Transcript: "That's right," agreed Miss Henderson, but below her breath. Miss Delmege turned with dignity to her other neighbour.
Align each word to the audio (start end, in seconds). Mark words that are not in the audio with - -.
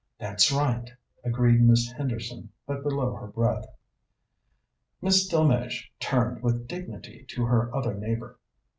"That's 0.17 0.51
right," 0.51 0.89
agreed 1.23 1.61
Miss 1.61 1.91
Henderson, 1.91 2.49
but 2.65 2.81
below 2.81 3.13
her 3.13 3.27
breath. 3.27 3.67
Miss 4.99 5.27
Delmege 5.27 5.91
turned 5.99 6.41
with 6.41 6.67
dignity 6.67 7.23
to 7.29 7.45
her 7.45 7.71
other 7.71 7.93
neighbour. 7.93 8.39